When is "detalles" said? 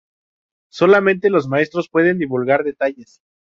2.63-3.21